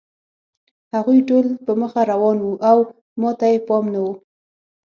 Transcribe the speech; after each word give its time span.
هغوی 0.93 1.19
ټول 1.29 1.45
په 1.65 1.71
مخه 1.81 2.01
روان 2.11 2.37
وو 2.41 2.53
او 2.69 2.77
ما 3.21 3.31
ته 3.39 3.45
یې 3.51 3.59
پام 3.67 3.85
نه 3.93 3.99
و 4.03 4.07